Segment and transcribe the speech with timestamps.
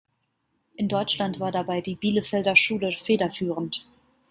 [0.77, 3.87] In Deutschland war dabei die Bielefelder Schule federführend.